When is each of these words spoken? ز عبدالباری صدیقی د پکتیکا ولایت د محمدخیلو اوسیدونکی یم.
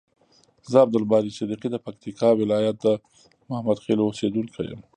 ز 0.69 0.73
عبدالباری 0.83 1.35
صدیقی 1.39 1.69
د 1.71 1.77
پکتیکا 1.85 2.29
ولایت 2.35 2.75
د 2.85 2.85
محمدخیلو 3.49 4.03
اوسیدونکی 4.07 4.63
یم. 4.69 4.81